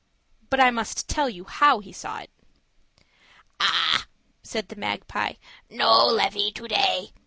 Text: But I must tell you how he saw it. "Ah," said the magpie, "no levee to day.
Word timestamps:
But 0.49 0.59
I 0.59 0.71
must 0.71 1.07
tell 1.07 1.29
you 1.29 1.43
how 1.43 1.77
he 1.79 1.91
saw 1.91 2.17
it. 2.21 2.31
"Ah," 3.59 4.07
said 4.41 4.69
the 4.69 4.75
magpie, 4.75 5.33
"no 5.69 6.05
levee 6.07 6.51
to 6.53 6.67
day. 6.67 7.11